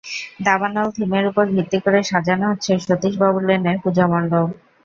[0.45, 4.47] দাবানল থিমের ওপর ভিত্তি করে সাজানো হচ্ছে সতীশ বাবু লেনের পূজামণ্ডপ।